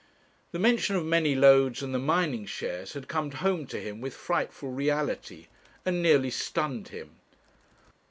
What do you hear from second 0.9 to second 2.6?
of Manylodes and the mining